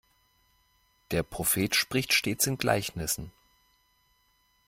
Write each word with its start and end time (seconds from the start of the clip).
Der 1.11 1.21
Prophet 1.21 1.75
spricht 1.75 2.13
stets 2.13 2.47
in 2.47 2.57
Gleichnissen. 2.57 3.31